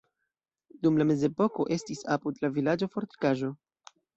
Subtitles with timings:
[0.85, 3.53] Dum la mezepoko estis apud la vilaĝo fortikaĵo.